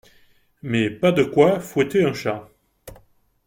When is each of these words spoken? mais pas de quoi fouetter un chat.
mais 0.63 0.89
pas 0.89 1.11
de 1.11 1.23
quoi 1.23 1.59
fouetter 1.59 2.03
un 2.03 2.13
chat. 2.15 2.49